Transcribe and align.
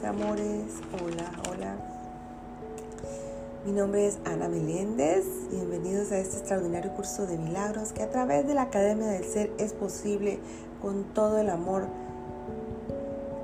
amores. 0.00 0.72
Hola, 1.04 1.30
hola. 1.48 1.76
Mi 3.66 3.72
nombre 3.72 4.06
es 4.06 4.18
Ana 4.24 4.48
Meléndez. 4.48 5.24
Bienvenidos 5.50 6.10
a 6.10 6.18
este 6.18 6.38
extraordinario 6.38 6.92
curso 6.92 7.26
de 7.26 7.36
milagros 7.36 7.92
que 7.92 8.02
a 8.02 8.10
través 8.10 8.46
de 8.46 8.54
la 8.54 8.62
Academia 8.62 9.08
del 9.08 9.24
Ser 9.24 9.52
es 9.58 9.74
posible 9.74 10.38
con 10.80 11.04
todo 11.12 11.38
el 11.38 11.50
amor. 11.50 11.86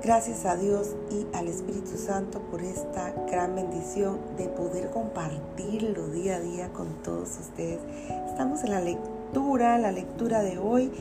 Gracias 0.03 0.45
a 0.45 0.55
Dios 0.55 0.95
y 1.11 1.27
al 1.37 1.47
Espíritu 1.47 1.97
Santo 1.97 2.39
por 2.39 2.61
esta 2.61 3.13
gran 3.29 3.55
bendición 3.55 4.17
de 4.37 4.47
poder 4.47 4.89
compartirlo 4.89 6.07
día 6.07 6.37
a 6.37 6.39
día 6.39 6.69
con 6.73 6.87
todos 7.03 7.37
ustedes. 7.39 7.79
Estamos 8.27 8.63
en 8.63 8.71
la 8.71 8.81
lectura, 8.81 9.77
la 9.77 9.91
lectura 9.91 10.41
de 10.41 10.57
hoy 10.57 10.91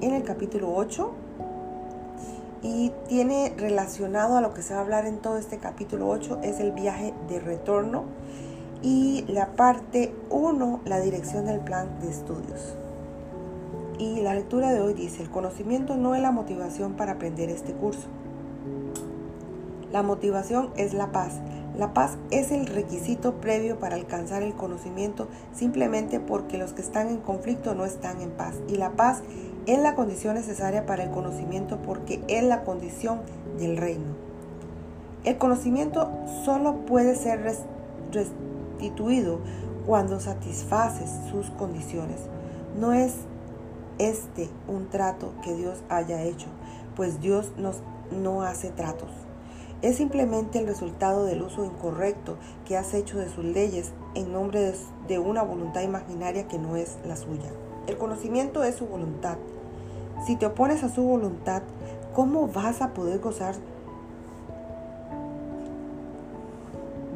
en 0.00 0.14
el 0.14 0.22
capítulo 0.22 0.72
8 0.74 1.25
y 2.66 2.90
tiene 3.08 3.54
relacionado 3.56 4.36
a 4.36 4.40
lo 4.40 4.52
que 4.52 4.60
se 4.60 4.74
va 4.74 4.80
a 4.80 4.82
hablar 4.82 5.06
en 5.06 5.18
todo 5.18 5.38
este 5.38 5.58
capítulo 5.58 6.08
8 6.08 6.40
es 6.42 6.58
el 6.58 6.72
viaje 6.72 7.14
de 7.28 7.38
retorno 7.38 8.04
y 8.82 9.24
la 9.28 9.54
parte 9.54 10.12
1 10.30 10.80
la 10.84 10.98
dirección 10.98 11.46
del 11.46 11.60
plan 11.60 12.00
de 12.00 12.10
estudios. 12.10 12.74
Y 14.00 14.20
la 14.20 14.34
lectura 14.34 14.72
de 14.72 14.80
hoy 14.80 14.94
dice, 14.94 15.22
el 15.22 15.30
conocimiento 15.30 15.96
no 15.96 16.16
es 16.16 16.22
la 16.22 16.32
motivación 16.32 16.94
para 16.94 17.12
aprender 17.12 17.50
este 17.50 17.72
curso. 17.72 18.08
La 19.92 20.02
motivación 20.02 20.70
es 20.76 20.92
la 20.92 21.12
paz. 21.12 21.34
La 21.78 21.94
paz 21.94 22.18
es 22.32 22.50
el 22.50 22.66
requisito 22.66 23.34
previo 23.34 23.78
para 23.78 23.94
alcanzar 23.94 24.42
el 24.42 24.54
conocimiento 24.54 25.28
simplemente 25.54 26.18
porque 26.18 26.58
los 26.58 26.72
que 26.72 26.82
están 26.82 27.08
en 27.08 27.18
conflicto 27.18 27.76
no 27.76 27.84
están 27.84 28.20
en 28.20 28.30
paz. 28.30 28.56
Y 28.68 28.74
la 28.74 28.90
paz 28.90 29.22
es 29.66 29.78
la 29.80 29.94
condición 29.94 30.34
necesaria 30.34 30.86
para 30.86 31.04
el 31.04 31.10
conocimiento 31.10 31.78
porque 31.82 32.22
es 32.28 32.44
la 32.44 32.62
condición 32.62 33.20
del 33.58 33.76
reino. 33.76 34.14
El 35.24 35.38
conocimiento 35.38 36.08
solo 36.44 36.86
puede 36.86 37.16
ser 37.16 37.42
restituido 38.12 39.40
cuando 39.84 40.20
satisfaces 40.20 41.10
sus 41.30 41.50
condiciones. 41.50 42.20
No 42.78 42.92
es 42.92 43.14
este 43.98 44.48
un 44.68 44.88
trato 44.88 45.32
que 45.42 45.54
Dios 45.54 45.82
haya 45.88 46.22
hecho, 46.22 46.46
pues 46.94 47.20
Dios 47.20 47.52
no 48.12 48.42
hace 48.42 48.70
tratos. 48.70 49.10
Es 49.82 49.96
simplemente 49.96 50.58
el 50.58 50.66
resultado 50.66 51.24
del 51.24 51.42
uso 51.42 51.64
incorrecto 51.64 52.36
que 52.64 52.76
has 52.76 52.94
hecho 52.94 53.18
de 53.18 53.28
sus 53.28 53.44
leyes 53.44 53.92
en 54.14 54.32
nombre 54.32 54.72
de 55.08 55.18
una 55.18 55.42
voluntad 55.42 55.82
imaginaria 55.82 56.46
que 56.48 56.58
no 56.58 56.76
es 56.76 56.96
la 57.04 57.16
suya. 57.16 57.50
El 57.86 57.98
conocimiento 57.98 58.64
es 58.64 58.76
su 58.76 58.86
voluntad 58.86 59.36
si 60.24 60.36
te 60.36 60.46
opones 60.46 60.82
a 60.82 60.88
su 60.88 61.02
voluntad, 61.02 61.62
¿cómo 62.14 62.48
vas 62.48 62.80
a 62.80 62.94
poder 62.94 63.20
gozar 63.20 63.54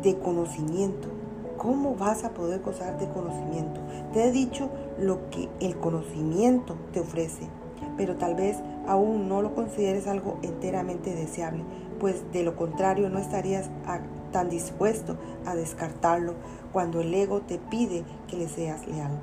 de 0.02 0.18
conocimiento? 0.18 1.08
¿Cómo 1.56 1.94
vas 1.94 2.24
a 2.24 2.30
poder 2.30 2.60
gozar 2.60 2.98
de 2.98 3.08
conocimiento? 3.08 3.80
Te 4.12 4.24
he 4.24 4.32
dicho 4.32 4.70
lo 4.98 5.28
que 5.30 5.48
el 5.60 5.76
conocimiento 5.76 6.76
te 6.92 7.00
ofrece, 7.00 7.48
pero 7.96 8.16
tal 8.16 8.34
vez 8.34 8.56
aún 8.86 9.28
no 9.28 9.42
lo 9.42 9.54
consideres 9.54 10.06
algo 10.06 10.38
enteramente 10.42 11.14
deseable, 11.14 11.64
pues 11.98 12.24
de 12.32 12.42
lo 12.44 12.56
contrario 12.56 13.10
no 13.10 13.18
estarías 13.18 13.68
tan 14.32 14.48
dispuesto 14.48 15.16
a 15.44 15.54
descartarlo 15.54 16.34
cuando 16.72 17.00
el 17.00 17.12
ego 17.12 17.40
te 17.40 17.58
pide 17.58 18.04
que 18.26 18.36
le 18.36 18.48
seas 18.48 18.86
leal. 18.86 19.18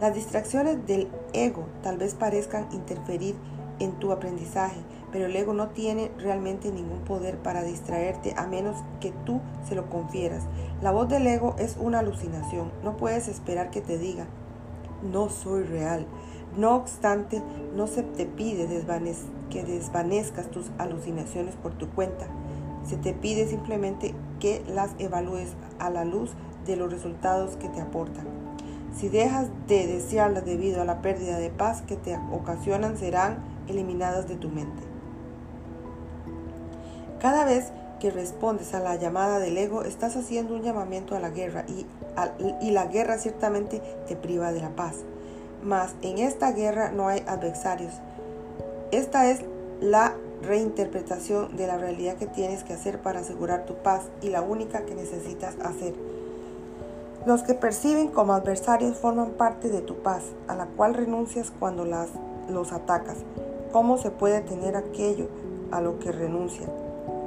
Las 0.00 0.14
distracciones 0.14 0.86
del 0.86 1.08
ego 1.32 1.64
tal 1.82 1.96
vez 1.96 2.14
parezcan 2.14 2.68
interferir 2.72 3.34
en 3.78 3.92
tu 3.92 4.12
aprendizaje, 4.12 4.76
pero 5.10 5.26
el 5.26 5.36
ego 5.36 5.54
no 5.54 5.68
tiene 5.68 6.10
realmente 6.18 6.70
ningún 6.70 7.00
poder 7.00 7.38
para 7.38 7.62
distraerte 7.62 8.34
a 8.36 8.46
menos 8.46 8.76
que 9.00 9.12
tú 9.24 9.40
se 9.66 9.74
lo 9.74 9.88
confieras. 9.88 10.44
La 10.82 10.92
voz 10.92 11.08
del 11.08 11.26
ego 11.26 11.56
es 11.58 11.78
una 11.80 12.00
alucinación, 12.00 12.72
no 12.84 12.98
puedes 12.98 13.26
esperar 13.28 13.70
que 13.70 13.80
te 13.80 13.96
diga, 13.96 14.26
no 15.02 15.30
soy 15.30 15.62
real. 15.62 16.06
No 16.56 16.74
obstante, 16.74 17.42
no 17.74 17.86
se 17.86 18.02
te 18.02 18.24
pide 18.24 18.66
que 19.50 19.64
desvanezcas 19.64 20.50
tus 20.50 20.70
alucinaciones 20.78 21.54
por 21.54 21.74
tu 21.74 21.88
cuenta. 21.90 22.26
Se 22.86 22.96
te 22.96 23.12
pide 23.12 23.46
simplemente 23.46 24.14
que 24.40 24.62
las 24.66 24.90
evalúes 24.98 25.54
a 25.78 25.90
la 25.90 26.04
luz 26.04 26.32
de 26.64 26.76
los 26.76 26.90
resultados 26.90 27.56
que 27.56 27.68
te 27.68 27.80
aportan. 27.80 28.35
Si 28.98 29.08
dejas 29.10 29.48
de 29.68 29.86
desearlas 29.86 30.44
debido 30.44 30.80
a 30.80 30.86
la 30.86 31.02
pérdida 31.02 31.38
de 31.38 31.50
paz 31.50 31.82
que 31.82 31.96
te 31.96 32.18
ocasionan, 32.32 32.96
serán 32.96 33.38
eliminadas 33.68 34.26
de 34.26 34.36
tu 34.36 34.48
mente. 34.48 34.82
Cada 37.20 37.44
vez 37.44 37.72
que 38.00 38.10
respondes 38.10 38.74
a 38.74 38.80
la 38.80 38.96
llamada 38.96 39.38
del 39.38 39.58
ego, 39.58 39.82
estás 39.82 40.16
haciendo 40.16 40.54
un 40.54 40.62
llamamiento 40.62 41.14
a 41.14 41.20
la 41.20 41.30
guerra 41.30 41.64
y, 41.68 41.86
y 42.60 42.70
la 42.70 42.86
guerra 42.86 43.18
ciertamente 43.18 43.82
te 44.08 44.16
priva 44.16 44.52
de 44.52 44.60
la 44.60 44.70
paz. 44.70 44.96
Mas 45.62 45.94
en 46.02 46.18
esta 46.18 46.52
guerra 46.52 46.90
no 46.90 47.08
hay 47.08 47.22
adversarios. 47.26 47.94
Esta 48.92 49.30
es 49.30 49.40
la 49.80 50.14
reinterpretación 50.42 51.56
de 51.56 51.66
la 51.66 51.76
realidad 51.76 52.16
que 52.16 52.26
tienes 52.26 52.64
que 52.64 52.72
hacer 52.72 53.00
para 53.00 53.20
asegurar 53.20 53.66
tu 53.66 53.74
paz 53.74 54.02
y 54.22 54.28
la 54.28 54.42
única 54.42 54.84
que 54.86 54.94
necesitas 54.94 55.56
hacer. 55.62 55.94
Los 57.26 57.42
que 57.42 57.54
perciben 57.54 58.06
como 58.06 58.34
adversarios 58.34 58.98
forman 58.98 59.30
parte 59.30 59.68
de 59.68 59.80
tu 59.80 59.96
paz, 59.96 60.22
a 60.46 60.54
la 60.54 60.66
cual 60.66 60.94
renuncias 60.94 61.50
cuando 61.58 61.84
las, 61.84 62.10
los 62.48 62.70
atacas. 62.70 63.16
¿Cómo 63.72 63.98
se 63.98 64.12
puede 64.12 64.42
tener 64.42 64.76
aquello 64.76 65.26
a 65.72 65.80
lo 65.80 65.98
que 65.98 66.12
renuncia? 66.12 66.68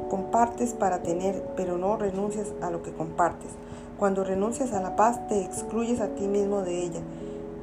Compartes 0.10 0.72
para 0.72 1.04
tener, 1.04 1.44
pero 1.58 1.78
no 1.78 1.98
renuncias 1.98 2.48
a 2.62 2.72
lo 2.72 2.82
que 2.82 2.94
compartes. 2.94 3.52
Cuando 3.98 4.24
renuncias 4.24 4.72
a 4.72 4.80
la 4.80 4.96
paz, 4.96 5.28
te 5.28 5.42
excluyes 5.44 6.00
a 6.00 6.16
ti 6.16 6.30
mismo 6.30 6.62
de 6.62 6.82
ella. 6.82 7.02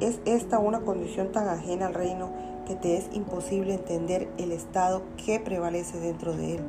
Es 0.00 0.20
esta 0.26 0.58
una 0.58 0.80
condición 0.80 1.32
tan 1.32 1.48
ajena 1.48 1.86
al 1.86 1.94
reino 1.94 2.28
que 2.66 2.74
te 2.74 2.98
es 2.98 3.06
imposible 3.14 3.72
entender 3.72 4.28
el 4.36 4.52
estado 4.52 5.00
que 5.24 5.40
prevalece 5.40 5.98
dentro 6.00 6.36
de 6.36 6.56
él. 6.56 6.60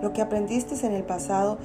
Lo 0.00 0.14
que 0.14 0.22
aprendiste 0.22 0.74
en 0.86 0.94
el 0.94 1.04
pasado 1.04 1.58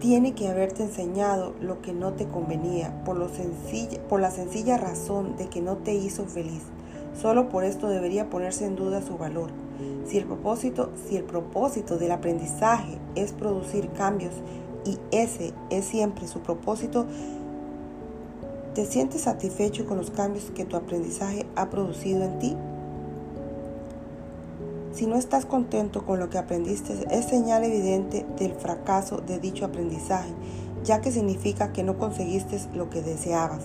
tiene 0.00 0.34
que 0.34 0.48
haberte 0.48 0.82
enseñado 0.82 1.54
lo 1.60 1.80
que 1.80 1.92
no 1.92 2.12
te 2.12 2.26
convenía 2.26 3.02
por, 3.04 3.18
la 3.18 4.30
sencilla 4.30 4.76
razón 4.76 5.36
de 5.36 5.48
que 5.48 5.62
no 5.62 5.78
te 5.78 5.94
hizo 5.94 6.26
feliz. 6.26 6.62
Solo 7.20 7.48
por 7.48 7.64
esto 7.64 7.88
debería 7.88 8.28
ponerse 8.28 8.66
en 8.66 8.76
duda 8.76 9.00
su 9.00 9.16
valor. 9.16 9.50
Si 10.06 10.18
el 10.18 10.26
propósito, 10.26 10.90
si 11.08 11.16
el 11.16 11.24
propósito 11.24 11.96
del 11.96 12.10
aprendizaje 12.10 12.98
es 13.14 13.32
producir 13.32 13.90
cambios 13.90 14.34
y 14.84 14.98
ese 15.10 15.52
es 15.70 15.86
siempre 15.86 16.28
su 16.28 16.40
propósito, 16.40 17.06
¿te 18.74 18.84
sientes 18.84 19.22
satisfecho 19.22 19.86
con 19.86 19.96
los 19.96 20.10
cambios 20.10 20.50
que 20.50 20.64
tu 20.64 20.76
aprendizaje 20.76 21.46
ha 21.56 21.70
producido 21.70 22.22
en 22.22 22.38
ti? 22.38 22.56
Si 24.96 25.06
no 25.06 25.16
estás 25.16 25.44
contento 25.44 26.06
con 26.06 26.18
lo 26.18 26.30
que 26.30 26.38
aprendiste, 26.38 27.06
es 27.10 27.26
señal 27.26 27.64
evidente 27.64 28.24
del 28.38 28.54
fracaso 28.54 29.18
de 29.18 29.38
dicho 29.38 29.66
aprendizaje, 29.66 30.32
ya 30.84 31.02
que 31.02 31.12
significa 31.12 31.70
que 31.70 31.82
no 31.82 31.98
conseguiste 31.98 32.58
lo 32.74 32.88
que 32.88 33.02
deseabas. 33.02 33.60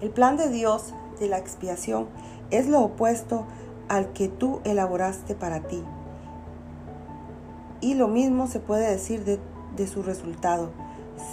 El 0.00 0.08
plan 0.08 0.38
de 0.38 0.48
Dios 0.48 0.94
de 1.20 1.28
la 1.28 1.36
expiación 1.36 2.06
es 2.50 2.66
lo 2.66 2.80
opuesto 2.80 3.44
al 3.88 4.14
que 4.14 4.28
tú 4.28 4.60
elaboraste 4.64 5.34
para 5.34 5.60
ti. 5.60 5.82
Y 7.82 7.92
lo 7.92 8.08
mismo 8.08 8.46
se 8.46 8.58
puede 8.58 8.90
decir 8.90 9.22
de, 9.26 9.38
de 9.76 9.86
su 9.86 10.02
resultado. 10.02 10.70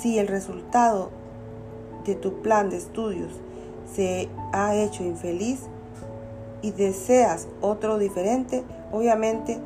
Si 0.02 0.20
el 0.20 0.28
resultado 0.28 1.10
de 2.04 2.16
tu 2.16 2.42
plan 2.42 2.70
de 2.70 2.76
estudios 2.76 3.32
se 3.96 4.28
ha 4.52 4.76
hecho 4.76 5.06
infeliz, 5.06 5.62
y 6.64 6.72
deseas 6.72 7.48
otro 7.62 8.00
diferente, 8.00 8.64
obviamente 8.92 9.60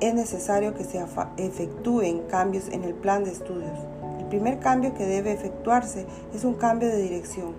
es 0.00 0.14
necesario 0.14 0.74
que 0.74 0.82
se 0.82 1.04
efectúen 1.36 2.22
cambios 2.22 2.68
en 2.70 2.82
el 2.82 2.94
plan 2.94 3.22
de 3.22 3.30
estudios. 3.30 3.78
El 4.18 4.26
primer 4.26 4.58
cambio 4.58 4.94
que 4.94 5.04
debe 5.04 5.32
efectuarse 5.32 6.06
es 6.34 6.44
un 6.44 6.54
cambio 6.54 6.88
de 6.88 7.02
dirección. 7.02 7.52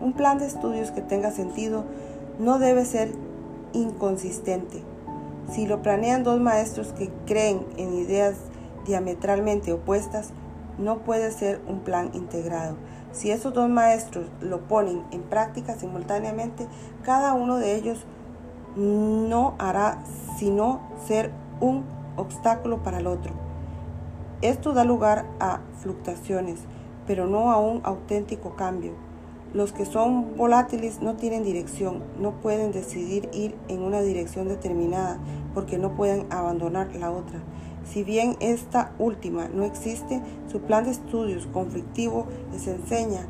Un 0.00 0.14
plan 0.14 0.38
de 0.38 0.46
estudios 0.46 0.90
que 0.90 1.02
tenga 1.02 1.30
sentido 1.30 1.84
no 2.38 2.58
debe 2.58 2.86
ser 2.86 3.12
inconsistente. 3.74 4.82
Si 5.52 5.66
lo 5.66 5.82
planean 5.82 6.24
dos 6.24 6.40
maestros 6.40 6.94
que 6.94 7.10
creen 7.26 7.66
en 7.76 7.94
ideas 7.94 8.36
diametralmente 8.86 9.72
opuestas, 9.72 10.30
no 10.78 11.00
puede 11.00 11.30
ser 11.30 11.60
un 11.68 11.80
plan 11.80 12.10
integrado. 12.14 12.76
Si 13.12 13.30
esos 13.30 13.52
dos 13.52 13.68
maestros 13.68 14.26
lo 14.40 14.60
ponen 14.60 15.04
en 15.10 15.22
práctica 15.22 15.74
simultáneamente, 15.74 16.66
cada 17.02 17.34
uno 17.34 17.56
de 17.56 17.74
ellos 17.74 18.04
no 18.76 19.54
hará 19.58 20.02
sino 20.38 20.80
ser 21.06 21.32
un 21.60 21.84
obstáculo 22.16 22.82
para 22.82 22.98
el 22.98 23.06
otro. 23.06 23.32
Esto 24.42 24.72
da 24.72 24.84
lugar 24.84 25.26
a 25.38 25.60
fluctuaciones, 25.82 26.60
pero 27.06 27.26
no 27.26 27.50
a 27.50 27.58
un 27.58 27.80
auténtico 27.84 28.56
cambio. 28.56 28.92
Los 29.52 29.72
que 29.72 29.84
son 29.84 30.36
volátiles 30.36 31.02
no 31.02 31.16
tienen 31.16 31.42
dirección, 31.42 32.04
no 32.20 32.30
pueden 32.40 32.70
decidir 32.70 33.28
ir 33.32 33.56
en 33.66 33.82
una 33.82 34.00
dirección 34.00 34.46
determinada 34.46 35.18
porque 35.52 35.76
no 35.76 35.96
pueden 35.96 36.32
abandonar 36.32 36.94
la 36.94 37.10
otra. 37.10 37.40
Si 37.92 38.04
bien 38.04 38.36
esta 38.38 38.92
última 38.98 39.48
no 39.48 39.64
existe, 39.64 40.22
su 40.50 40.60
plan 40.60 40.84
de 40.84 40.92
estudios 40.92 41.46
conflictivo 41.46 42.26
les 42.52 42.66
enseña 42.68 43.26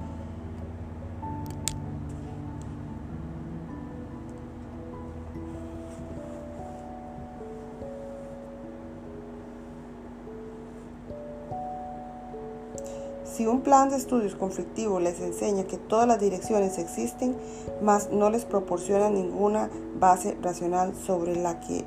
Si 13.24 13.46
un 13.46 13.62
plan 13.62 13.88
de 13.88 13.96
estudios 13.96 14.34
conflictivo 14.34 15.00
les 15.00 15.18
enseña 15.20 15.64
que 15.64 15.78
todas 15.78 16.06
las 16.06 16.20
direcciones 16.20 16.76
existen, 16.76 17.34
mas 17.80 18.10
no 18.12 18.28
les 18.28 18.44
proporciona 18.44 19.08
ninguna 19.08 19.70
base 19.98 20.36
racional 20.42 20.94
sobre 20.94 21.36
la 21.36 21.58
que 21.60 21.86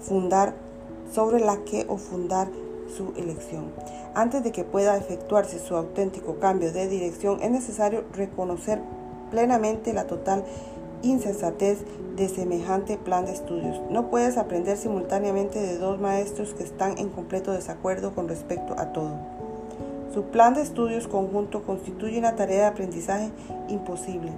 fundar, 0.00 0.54
sobre 1.12 1.40
la 1.40 1.58
que 1.64 1.86
o 1.88 1.96
fundar 1.96 2.48
su 2.96 3.12
elección. 3.16 3.66
Antes 4.14 4.42
de 4.42 4.52
que 4.52 4.64
pueda 4.64 4.96
efectuarse 4.96 5.58
su 5.58 5.76
auténtico 5.76 6.36
cambio 6.36 6.72
de 6.72 6.88
dirección, 6.88 7.42
es 7.42 7.50
necesario 7.50 8.04
reconocer 8.14 8.80
plenamente 9.30 9.92
la 9.92 10.06
total 10.06 10.44
insensatez 11.02 11.78
de 12.16 12.28
semejante 12.28 12.96
plan 12.96 13.26
de 13.26 13.32
estudios. 13.32 13.80
No 13.90 14.10
puedes 14.10 14.36
aprender 14.36 14.76
simultáneamente 14.76 15.60
de 15.60 15.78
dos 15.78 16.00
maestros 16.00 16.54
que 16.54 16.64
están 16.64 16.98
en 16.98 17.10
completo 17.10 17.52
desacuerdo 17.52 18.14
con 18.14 18.28
respecto 18.28 18.74
a 18.76 18.92
todo. 18.92 19.16
Su 20.12 20.24
plan 20.24 20.54
de 20.54 20.62
estudios 20.62 21.06
conjunto 21.06 21.62
constituye 21.62 22.18
una 22.18 22.34
tarea 22.34 22.62
de 22.62 22.66
aprendizaje 22.66 23.30
imposible. 23.68 24.32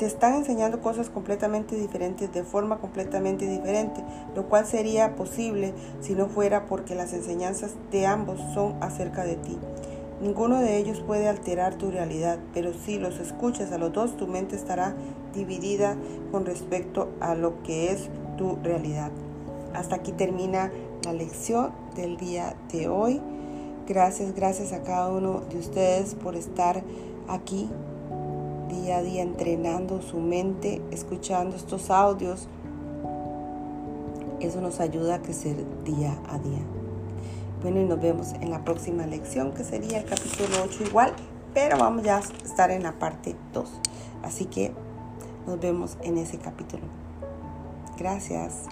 Te 0.00 0.06
están 0.06 0.34
enseñando 0.34 0.80
cosas 0.80 1.10
completamente 1.10 1.76
diferentes 1.76 2.32
de 2.32 2.42
forma 2.42 2.78
completamente 2.78 3.46
diferente, 3.46 4.02
lo 4.34 4.48
cual 4.48 4.64
sería 4.64 5.14
posible 5.14 5.74
si 6.00 6.14
no 6.14 6.26
fuera 6.26 6.64
porque 6.64 6.94
las 6.94 7.12
enseñanzas 7.12 7.72
de 7.90 8.06
ambos 8.06 8.40
son 8.54 8.82
acerca 8.82 9.24
de 9.24 9.36
ti. 9.36 9.58
Ninguno 10.22 10.58
de 10.58 10.78
ellos 10.78 11.00
puede 11.00 11.28
alterar 11.28 11.74
tu 11.74 11.90
realidad, 11.90 12.38
pero 12.54 12.72
si 12.72 12.98
los 12.98 13.18
escuchas 13.18 13.72
a 13.72 13.76
los 13.76 13.92
dos, 13.92 14.16
tu 14.16 14.26
mente 14.26 14.56
estará 14.56 14.94
dividida 15.34 15.98
con 16.32 16.46
respecto 16.46 17.10
a 17.20 17.34
lo 17.34 17.62
que 17.62 17.92
es 17.92 18.08
tu 18.38 18.56
realidad. 18.62 19.10
Hasta 19.74 19.96
aquí 19.96 20.12
termina 20.12 20.72
la 21.04 21.12
lección 21.12 21.72
del 21.94 22.16
día 22.16 22.56
de 22.72 22.88
hoy. 22.88 23.20
Gracias, 23.86 24.34
gracias 24.34 24.72
a 24.72 24.82
cada 24.82 25.10
uno 25.10 25.42
de 25.50 25.58
ustedes 25.58 26.14
por 26.14 26.36
estar 26.36 26.82
aquí 27.28 27.68
día 28.70 28.98
a 28.98 29.02
día 29.02 29.22
entrenando 29.22 30.00
su 30.00 30.18
mente, 30.18 30.80
escuchando 30.90 31.56
estos 31.56 31.90
audios. 31.90 32.48
Eso 34.40 34.60
nos 34.60 34.80
ayuda 34.80 35.16
a 35.16 35.22
crecer 35.22 35.56
día 35.84 36.18
a 36.28 36.38
día. 36.38 36.60
Bueno, 37.62 37.80
y 37.80 37.84
nos 37.84 38.00
vemos 38.00 38.32
en 38.40 38.50
la 38.50 38.64
próxima 38.64 39.04
lección, 39.06 39.52
que 39.52 39.64
sería 39.64 39.98
el 39.98 40.04
capítulo 40.06 40.48
8 40.64 40.84
igual, 40.84 41.12
pero 41.52 41.76
vamos 41.76 42.04
ya 42.04 42.16
a 42.16 42.20
estar 42.20 42.70
en 42.70 42.82
la 42.82 42.92
parte 42.92 43.36
2. 43.52 43.70
Así 44.22 44.46
que 44.46 44.72
nos 45.46 45.60
vemos 45.60 45.98
en 46.02 46.16
ese 46.16 46.38
capítulo. 46.38 46.84
Gracias. 47.98 48.64